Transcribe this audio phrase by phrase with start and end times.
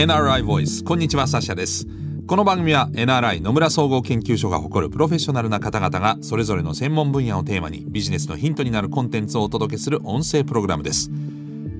[0.00, 1.86] NRI Voice こんにちはサシャです。
[2.26, 11.10] この番組は NRI 野村総合研究所が誇るプロフェッショナルな方々がそれぞれの専門分野をテーマにビジネスのヒントになるコンテンツをお届けする音声プログラムです。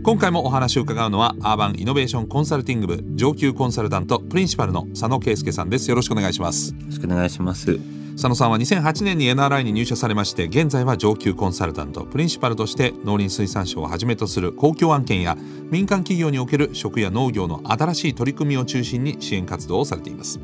[0.02, 5.88] 今回もお話を伺うのはアーバンイノベーションコンサルティング部上級コンサルタントプリンシパルの佐野圭介さんです。
[5.88, 6.74] よろしくお願いします。
[6.74, 7.99] よろしくお願いします。
[8.12, 12.02] 佐野さんは2008年に NRI に入社されまして現在は上級コンサルタント。
[12.02, 15.38] プリンシパルとして農林水産省をはじめとする公共案件や
[15.70, 20.38] 民間企業における食や農業の新しい取り組みを中心に支援活動をされています。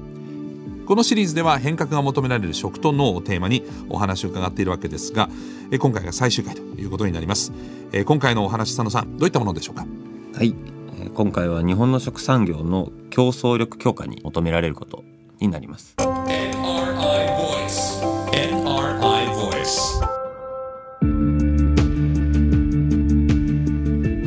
[0.87, 5.29] このシリーズでは変革が求められる食と脳をテーマにお話を伺っているわけですが
[5.80, 7.52] 今回が最終回ということになります。
[8.07, 9.85] 今回のお話佐野さんどういったものでしょうか？
[10.35, 10.55] はい。
[11.12, 15.05] 今回は日本の食産業の競争力強化に求められること
[15.41, 15.95] になります。
[15.98, 17.35] NRI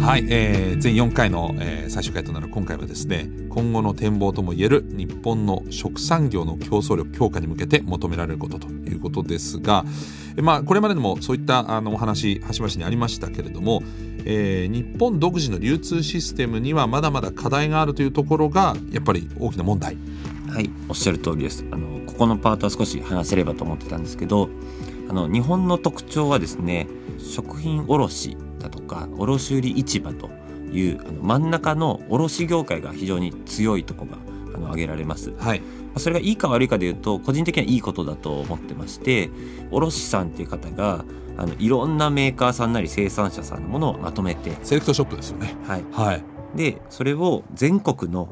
[0.10, 9.86] はい、えー、全4回の、えー、最終回となる今回はですね今後の展望ともいえる日本の食産業の競争力強化に向けて求められることということですが、
[10.36, 13.84] えまあ、これまでにもそういったあのお話端々にありましたけれども、
[14.26, 19.96] えー、日本独自の流通システムにはまだまだ課題があるというところがやっぱり大きな問題。
[20.50, 21.64] はいおっしゃる通りです。
[21.70, 24.50] あのここのパートは少し話せればと思ってたんですけど
[25.08, 26.88] あの日本の特徴はですね
[27.20, 30.30] 食品卸だとか卸売市場と
[30.72, 34.18] いうあの真ん中の卸業界が非常に強いところが
[34.56, 35.34] あの挙げられます。
[35.38, 35.62] はい。
[35.98, 39.30] それがいいか悪いかでいうと個人的にはいいことだと思ってまして
[39.72, 41.04] 卸さんっていう方が
[41.38, 45.56] あのいろんなメーカーさんなり生産者さんのものをまとめてセレクトショップですよね。
[45.66, 46.24] はい、はい、
[46.56, 48.30] でそれを全国の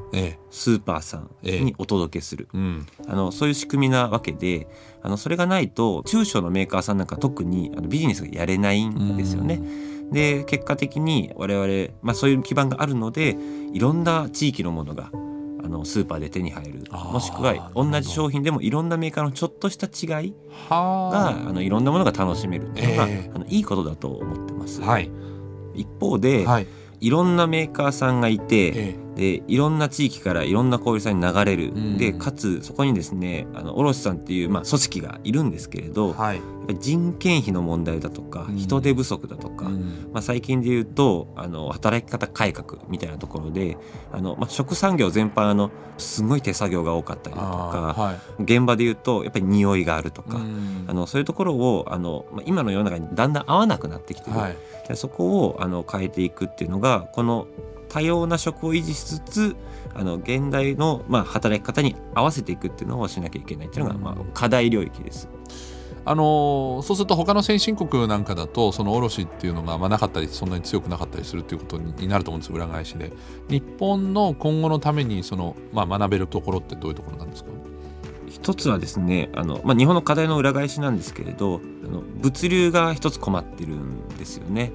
[0.50, 4.68] スーパーさんにお届けする、ええうん、あのそういう仕組みなわけで
[5.02, 9.62] あのそれがないと中小のメーカーさんなんか特にあのビジネスがやれないんですよね。
[10.12, 13.38] で結果的に我々、まあ、そういう基盤があるので
[13.74, 16.84] いろんな地域のものがあのスーパーで手に入る。
[16.92, 20.34] もしくは同じ商品でもいろんなメーカーのちょっとした違い
[20.70, 21.52] があ。
[21.52, 24.82] のいろんなものが楽しめるっていうのが、えー、あのいいことだと思ってます。
[24.82, 25.12] はい、
[25.74, 26.68] 一方で、はい。
[27.00, 36.42] いろんなメーカーさんがいて、ええ、でいろんな地域からいろんな小売さんに流れる、うん、でかつそこにですねあの卸さんっていう、まあ、組織がいるんですけれど、はい、
[36.80, 43.78] 人件費の問題だとか、うん、人手不足だとか、うん、まあ、最近で言うとあの働き方改革みたいなところで
[44.12, 50.40] あの、まあ、食産業全般あのすごい手作業が多かったりだとか、はい、現場で言うとやっぱり匂いがあるとか、
[50.88, 54.38] あのそういうところをあの、まあ、今の世の中にだんだん合わなくなってきてる。
[54.38, 54.58] はい。
[54.96, 57.48] そこをあの変えていくっていうのがこの
[57.90, 59.56] 多様な食を維持しつつ
[59.96, 65.30] あの現代の、まあ、働き方に合わせていくっていうのをしなきゃいけないっていうのが、まあ、課題領域です。
[66.10, 73.12] あのそうすると他の先進国なんかだとその卸っていうのがまあなかったりそんなに強くなかったりするっていうことになると思うんです裏返しで
[73.50, 77.50] 日本の今後のためにその、まあ、学べるところってどういうところなんですか？
[78.30, 84.72] 一つはですねあの、まあ、日本の課題の裏返しなんですけれどあの物流が一つ困ってるんですよね。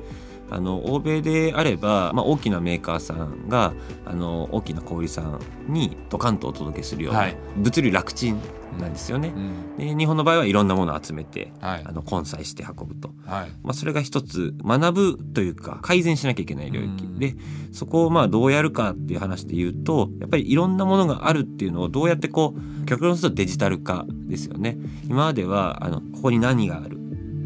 [0.53, 3.73] あの欧米であれば、まあ、大きなメーカーさんが
[4.05, 8.41] あの大きな小売さんにドカンとお届けするような、はい、物流楽ちん
[8.79, 17.35] なんですよね、うん、で日本の場合はいろんなものを集めて、はい、あの混載して運ぶと、はい、まあ、それが一つ学ぶというか改善しなきゃいけない領域、うん、で
[17.73, 24.77] そこをまあどうやるかっていう話で言うとやっぱりいろんなものがあるっていうのをどうやってこう極論するとデジタル化ですよね。
[25.05, 27.02] 今まではあのここに何がある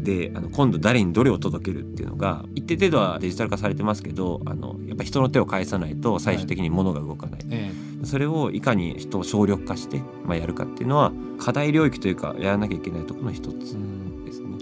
[0.07, 13.75] であの今度誰にどれを届けるっていうのが一定程度はデジタル化されてますけどあのやっぱ人の手を返さないと最終的に物が動かない、はい、それをいかに人を省力化して、まあ、やるかっていうのは課題領域というかやらなきゃいけないところの一つ
[14.25, 14.55] ですね。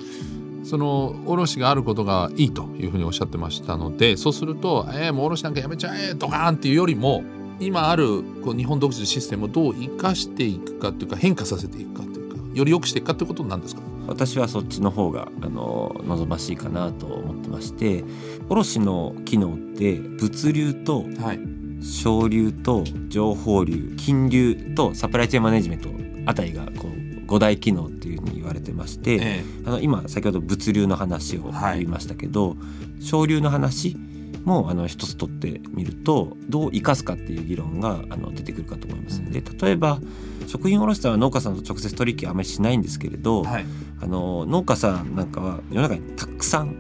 [0.64, 7.24] その卸があることがいいというふうにおっしゃってましたのでそうすると、えー、もう卸なんかやめちゃえドカーンっていうよりも
[7.60, 13.82] 今あるこう日本独自のシステムをどう生かしていくかというか変化させていくかというかより良くしていくかということなんですか？
[14.08, 18.04] 私はそっちの方があの望ましいかなと思ってまして
[18.50, 21.40] 卸の機能って物流と、はい、
[21.84, 25.90] 省流と情報流金流とサプライチェーンマネジメント
[26.26, 32.56] あたりがこう5大機能っていうふうに言われてまして、ええ、あの今先ほど物流の話を言いましたけど、は
[33.00, 33.98] い、省流の話
[34.46, 39.22] もあの一つ取ってみるとどう生かすかっていう議論があの出てくるかと思います。
[39.32, 40.00] で例えば
[40.48, 43.66] 食品卸さんは農家さんと直接取引はあまりしないんですけれど、はい、
[44.02, 46.76] あの農家さんなんかは世の中にたくさん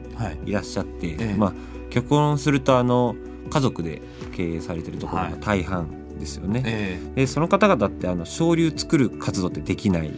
[0.46, 0.52] い。
[0.52, 1.54] らっしゃって、はい、まあ
[1.90, 3.16] 極論するとあの
[3.50, 4.02] 家族で
[4.36, 6.62] 経営されてるところが大半ですよね。
[6.62, 7.00] はいえ。
[7.02, 10.16] ー、でその方々ってあの省流作る活動ってできない、うん、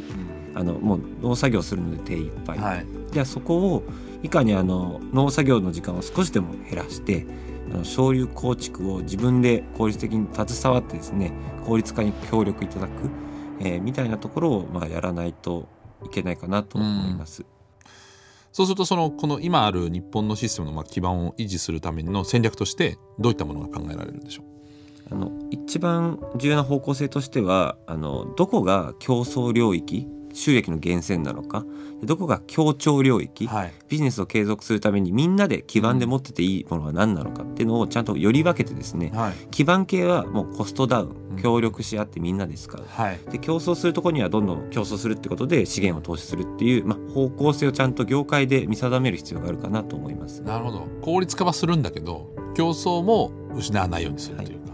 [0.54, 3.84] あのもう農作業するので手一杯、はい、じゃあそこを
[4.24, 7.26] いかにあの農作業の時間を少しでも減らして
[7.84, 11.32] 省流構築を自分で効率的に携わってですね
[11.66, 12.92] 効率化に協力いただく、
[13.60, 15.68] えー、みたいなところをまあやらないと
[16.06, 17.46] いけないかなと思います。
[18.54, 24.46] そうするとそのこの今ある日本のシステムのまあ基盤を維持するための戦略としてどういったものが考えられるんでしょう？
[25.14, 31.66] あの一番重要な方向性としてはあのどこが競争領域収益の源泉なのか？
[32.04, 50.44] どこが協調領域、はい、ビジネスを継続するためにみんなで基盤で持ってていいものは何なのかっていうのをちゃんとより分けてですね、はい、基盤系はもうコストダウン協力し合ってみんなで使う、はい、で競争するところにはどんどん競争するってことで資源を投資するっていう、まあ、方向性をちゃんと業界で見定める必要があるかなと思います。
[50.44, 50.88] なるほど。
[51.02, 54.74] 効率化はするんだけど競争も失わないようにするというか、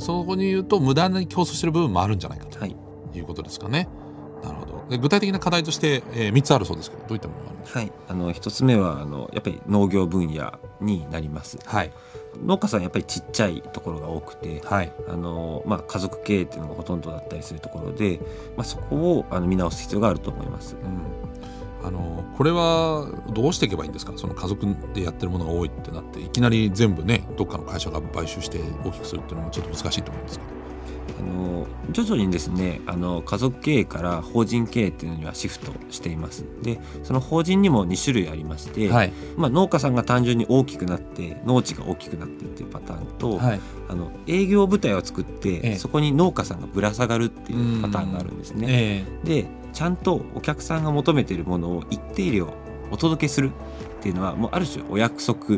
[0.00, 3.88] そこに言うと無駄に競争してる部分もあるんじゃないかということですかね。
[4.42, 4.98] なるほど。
[4.98, 11.92] 具体的な課題として、えー、3つあるそうですけどどういったものがあるんですか、はい、あの1つ目はあのやっぱり農業分野になります、はい、
[12.42, 14.92] 農家さんやっぱりちっちゃいところが多くて、はい。
[15.08, 18.20] あのまあ、家族経営っていうのがほとんどだったりするところで、
[18.56, 20.76] まあ、そこをあの見直す必要があると思います。
[20.76, 21.86] うん。
[21.86, 24.12] あのこれはどうしていけばいいんですか？
[24.16, 30.57] その家族でやってるものが多いってなっていきなり全部ねどっかの会社が買収して大きくするっていうのもちょっと難しいと思うんですけど。
[31.18, 36.44] あの徐々にですねあの家族経営から法人経営っていうのにはシフトしています。
[36.62, 48.66] でその法人にも2種類ありまして、はい、まあ、農家さんが単純に大きくなって農地が大きくなってっていうパターンと、はい、あの営業部隊を作って、ええ、そこに農家さんがぶら下がるっていうパターンがあるんですね。
[49.24, 52.52] え、でちゃんとお客さんが求めているものを一定量
[52.90, 53.52] お届けする
[53.98, 55.56] っていうのはもうある種お約束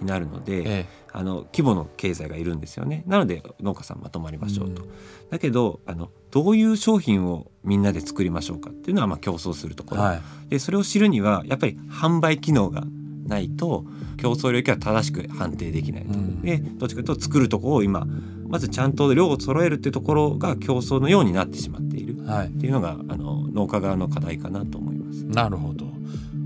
[0.00, 0.86] になるので、はい
[1.16, 3.02] あの規模の経済がいるんですよね。
[3.06, 4.90] なので農家さんまとまりましょうと、うん、
[5.30, 12.84] だけどあのどういう商品をみんなで作りましょうかっていうのはまあ競争するところ、はい、でそれを知るにはやっぱり販売機能が
[13.26, 13.86] ないと
[14.18, 18.06] 競争領域は正しく判定できないと、うん、でどっちかというと作るところを今
[18.46, 25.24] まずちゃんと量を揃えるっていうところが競争のようになってしまっている、はい、っていうのがあの農家側の課題かなと思います。
[25.24, 25.86] なるほど。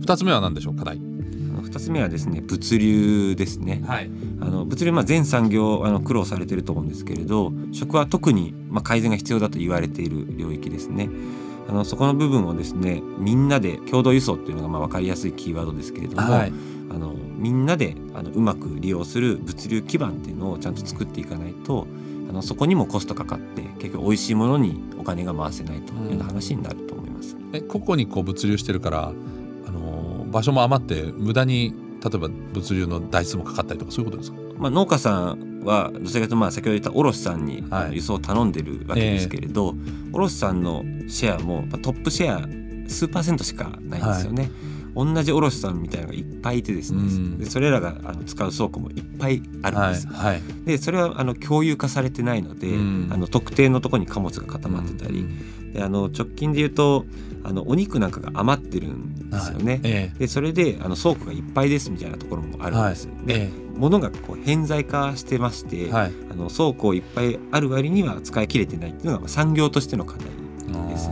[0.02, 0.76] 2つ目は何でしょう？
[0.76, 1.09] 課題
[1.58, 4.11] 2つ目はですね物流ですね、はい、
[4.41, 11.08] あの物流まあ全産業あの苦労されてると思うんですけれど食は特にまあ改善が必要だと言われている領域ですね。
[11.69, 16.52] あのそこの部分をですねみんなで共同輸送っていうのがまあ分かりやすいキーワードですけれども、はい、
[16.91, 21.87] あのみんなであのうまく利用する物流基盤っていうのをちゃんと作っていかないと
[22.29, 27.37] あのそこにもコストかかって結局美味しいものにお金が回せないというような話になると思います。
[27.37, 29.12] うん、え個々にこう物流してるから
[30.31, 44.44] 場所も余って無駄に例えば物流の台数もかかったりとかそういうことですか、まあ、農家さんはどちらかというとまあ先ほど言った卸さんに輸送を頼んでるわけですけれど、はいえー、卸さんのシェアもトップシェア数パーセントしかないんですよね。
[44.44, 44.53] はい。
[44.93, 50.09] 同じ卸さんみたいなのがいっぱいいてですね、うん、でそれらがあの使う倉庫もいっぱいあるんです。
[50.09, 57.05] はいはい、でそれはあの共有化されてないので、うん、あの特定のところに貨物が固まってたり、うん、であの直近で言うと
[57.43, 59.72] あのお肉なんかが余ってるんですよね。
[59.72, 63.08] はいええ、でそれであの倉庫がいっぱいですみたいなところもあるんです。
[63.08, 70.26] はい、で、え、物がこう偏在化してまして、はい、あの倉庫いっぱいある割には使い切れてないっていうのが産業としての課題
[70.88, 71.08] です。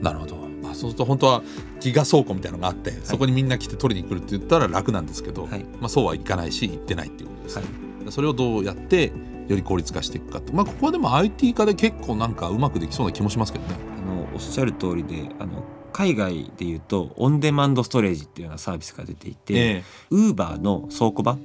[0.00, 0.36] なるほど。
[0.62, 1.42] まあ、そうすると本当は
[1.80, 7.66] ギガ倉庫みたいなのがあって、はい、そこにみんな来て取りに来るって言ったら楽なんですけど、はい、まあ、そうはいかないし行ってないっていうことです、はい、
[8.10, 9.12] それをどうやって
[9.48, 13.93] より効率化していくかと、まあ、ここはでも IT 化で結構なんかうまくできそうな気もしますけどね。
[14.34, 21.40] おっしゃる通りであの海外でいうとオンデマンドストレージっていうようなサービスが出ていてウーバーの倉庫版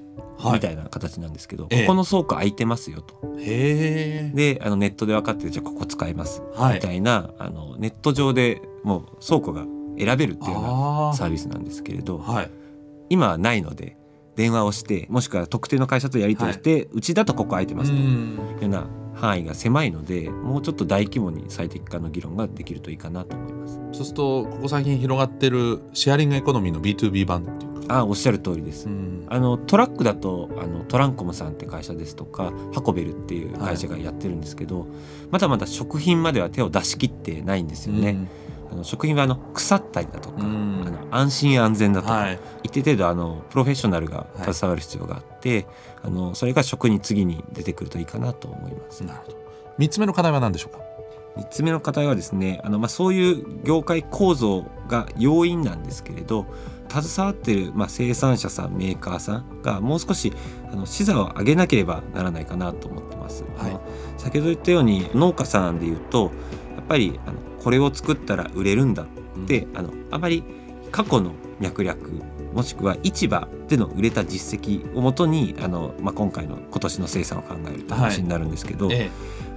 [0.51, 3.35] みたいな形なんですけど、はい、ここの倉庫空いてますよと。
[3.35, 9.65] であのネットで分かってじゃあここ使います、はい、みたいなあのネット上でもう倉庫が
[9.97, 12.51] 選べるっていうようなサービスなんですけれど、はい、
[13.09, 13.97] 今はないので
[14.35, 17.97] 電話をしてもしくは特定の会社とやり取りして、うちだとここ空いてますと。
[17.97, 18.87] いうような
[19.19, 23.79] 範囲が狭いのでもうちょっと大規模に最適化の議論ができるといいかなと思います。
[23.91, 27.79] そうするとここ最近広がってるシェアリングエコノミーの B2B 版っていうか。
[27.91, 34.89] あおっしゃる通りです、うん、あのトラックだとあのトランコムさんって会社ですとかハコベルっていう会社がやってるんですけど、はい、
[35.31, 38.29] まだまだ食品までは手を出し切ってないんですよね、うん
[38.71, 45.65] あの食品はあの腐ったりだとか、あの安心安全だとか、はい、一定程度あのプロフェッショナルが携わる必要があって、はい、
[46.03, 49.03] あのそれが食に次に出てくるといいかなと思います。
[49.03, 49.37] なるほど。
[49.79, 50.79] 3つ目の課題は何でしょうか
[51.37, 56.45] ？3つ目の課題はですねあの、まあ、そういう業界構造が要因なんですけれど
[56.89, 60.33] 携わってる、まあ、生産者さんメーカーさんがもう少し
[60.71, 63.43] あの視座を上げなければならないかなと思ってます。
[63.57, 63.79] はい、
[64.17, 66.31] 先ほど言ったように農家さんでいうと
[66.75, 69.07] やっぱりあのこれを作ったら売れるんだっ
[69.47, 70.43] て、うん、あのあまり
[70.91, 72.21] 過去の脈略
[72.53, 79.09] もしくは市場での売れた実績をもとにあの、まあ、今回の今年の生産を考えるという話になるんですけど、はいええ、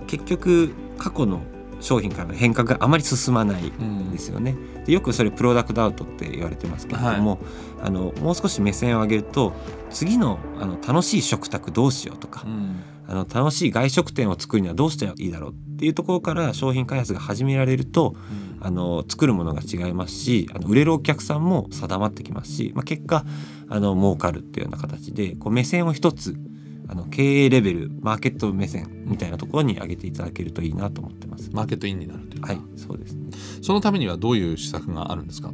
[0.06, 1.40] 結局過去の
[1.80, 4.52] 商品からの変革があまり進まないんですよね。
[4.52, 7.38] うん、でよくそれプロダクトアウトって言われてますけれども、はい、
[7.82, 9.52] あのもう少し目線を上げると
[9.90, 12.76] 次のあの楽しい食卓どうしようとか、うん、
[13.12, 18.16] あの楽しい外食店を作るにはどうしたらいいだろうっていうところから商品開発が始められると、
[18.58, 23.26] うん、あの作るものが違いますしあの売れるお客さんも定まってきますし、まあ、結果
[23.68, 26.34] あの儲かるっていうような形でこう目線を一つ
[26.88, 31.50] あの経営レベルマーケット目線みたいなところに上げていただけるといいなと思ってます。
[31.52, 33.30] マーケットインになるというはいそうですね。
[33.60, 35.52] そのためにはどういう施策があるんですか？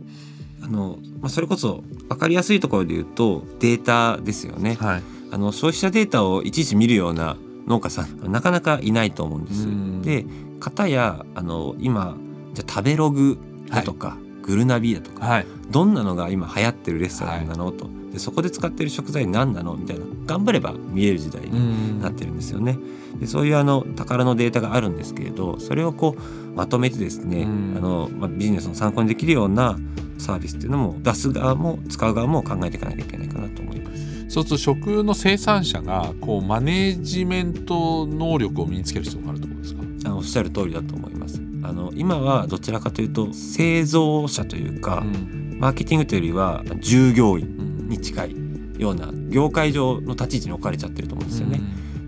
[0.62, 4.74] あのまあそれこそ分かりやすいところで言うとデータですよね。
[4.74, 5.02] はい。
[5.30, 7.36] あの消費者データをいちいち見るような
[7.68, 9.68] 農家さんなかなかいないと思うんです。
[10.02, 10.26] で
[10.58, 12.16] 方やあの今
[12.54, 13.38] じゃ食べログ
[13.70, 17.88] だとか、はい、グルナビだとか、はい、どんなのが今流行ってるレストランなの、はい、と。
[18.10, 19.76] でそこで使ってる食材何なの？
[19.76, 20.06] みたいな。
[20.26, 22.78] 頑張れば見える時代になってるんですよね。
[23.20, 27.46] でそういうあの宝のデータがあるんですけれどそれをこうまとめてですねあ
[27.80, 29.78] の、まあ、ビジネスの参考にできるような
[30.18, 34.17] サービスっていうのも出す側も使う側も考えていかなきゃいけないかなと思います。
[34.28, 39.82] そうすると食の生産者がこうマネジメント能力を身につける必要があると思うんですか？
[40.10, 41.40] あおっしゃる通りだと思います。
[41.62, 48.36] あの今はどちらかというと製造者というか、うん、マーケティングというよりは従業員に近い
[48.78, 51.60] ような業界上の立ち位置に置かれちゃってると思うんですよね。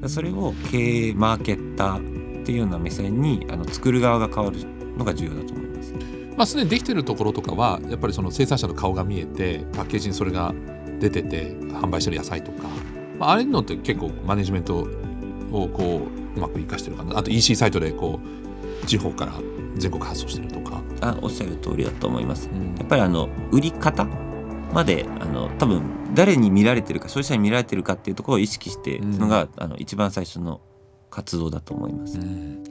[0.02, 4.58] うん、それを経営マーケッターっていうような目線にあの作る側が変わる
[4.96, 5.94] のが重要だと思います。
[6.36, 10.54] まあ、すでにできてるところとかはやっぱりその生産者の顔が見えてパッケージにそれが
[11.00, 12.68] 出てて販売してる野菜とか、
[13.18, 14.86] まあ、あれのって結構マネジメント
[15.50, 16.02] をこ
[16.34, 17.18] ううまく生かしてるかな。
[17.18, 18.20] あと EC サイトでこ
[18.82, 19.32] う地方から
[19.76, 20.80] 全国発送してるとか。
[21.00, 24.06] あおっしゃる通りだと思います、うん、やっぱりあの売り方
[24.72, 25.82] まであの多分
[26.14, 30.60] 誰に見られてるか消費者に見られてるかっていうところを意識してるのが、うん、あの一番最初の
[31.10, 32.18] 活動だと思います。
[32.18, 32.62] うん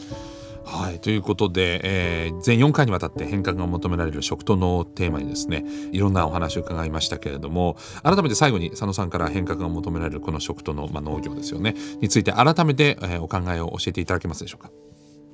[0.89, 14.71] はいということで、えー、全4回にわたって変革が求められる食と脳をテーマにですねいろんなお話を伺いましたけれども改めて最後に佐野さんから変革が求められるこの食と脳、まあ、農業ですよねについて改めて、えー、お考えを教えていただけますでしょうか？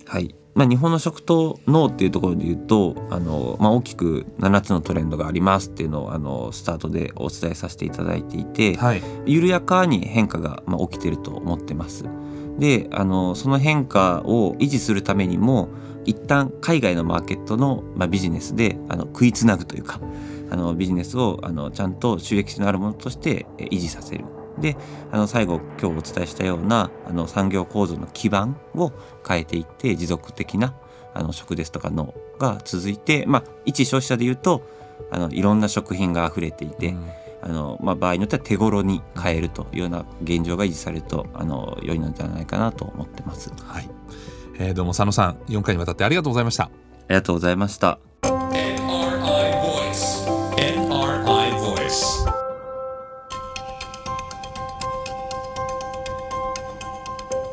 [0.07, 12.03] はいまあ、日本の食と脳っていうところで言うとあの、まあ、大きく7つのトレンドがありますっていうのをあのスタートでお伝えさせていただいていて、はい、緩やかに変化が、まあ、起きてると思ってます。
[12.57, 15.69] であのその変化を維持するためにも
[16.05, 19.99] 一旦海外のマーケットの、まあ、ビジネスであの食いつなぐというか
[20.49, 24.25] あのビジネスをあのちゃんと収益性のあるものとして維持させる。
[24.59, 24.77] で
[25.11, 28.93] あの最後今日お伝えしたようなあの産業構造の基盤を
[29.27, 30.73] 変えていって持続的な
[31.13, 34.61] あの食ですとかのが続いて、まあ、一消費者でいうと
[35.11, 37.09] あのいろんな食品が溢れていて、うん、
[37.47, 43.51] あのまあ、場合によっては手頃に買えるというような現状が維持されるとあの良いのではないかなと思ってます。
[43.67, 43.89] はい、
[44.57, 46.63] えー、どうも佐野さん4回にわたってありがとうございました。
[46.63, 46.69] あ
[47.09, 47.99] りがとうございました。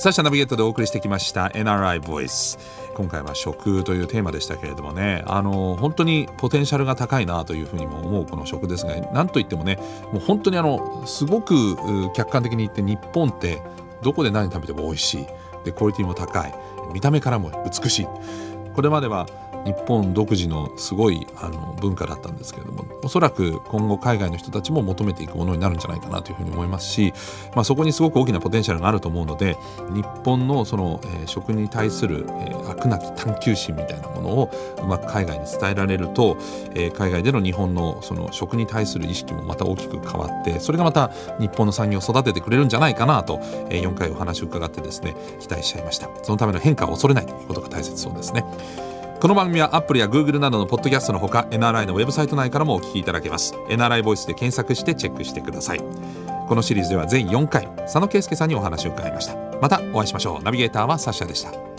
[0.02, 2.58] サッシャナビゲートでお送りしてきました NRI Voice
[2.94, 5.22] 今回は食というテーマでしたけれどもね。
[5.26, 9.76] あの本当にポテンシャルが高いなというふうにも思うこの食ですが何といってもね
[10.12, 11.76] もう本当にあのすごく
[12.14, 13.62] 客観的に言って日本って
[14.02, 15.26] どこで何食べても美味しい。
[15.64, 16.54] でクオリティも高い。
[16.92, 18.06] 見た目からも美しい。
[18.74, 19.26] これまでは
[19.64, 27.12] 日本独自のすごいあの文化だったんですけれどもおそらく今後海外の人たちも求めていくものになるんじゃないかなというふうに思いますし、
[27.54, 29.56] まあ、そこにすごく大きなポテンシャルがあると思うので
[29.90, 34.50] 日本のその、えー、食に対する、えー、飽くなき探求心みたいなものを
[34.82, 36.36] うまく海外に伝えられると、
[36.74, 43.40] えー、海外での日本のその食に対する意識もまた大きく変わってそれがまた日本の産業を育ててくれるんじゃないかなと、
[43.70, 48.44] えー、4回お話を伺ってですね期待しちゃいましたそのための変化を恐れないということが大切そうですね。
[49.22, 53.54] この番組はアップルや Google などのポッドキャストのほか NRI のウェブサイト内からもお聞きいただけます。
[53.68, 55.80] NRI ボイスで検索してチェックしてください。
[56.48, 59.36] このシリーズでは全4回佐野圭介さんにお話を伺いました。
[59.60, 60.42] またお会いしましょう。
[60.42, 61.71] ナビゲーターはサッシャでした。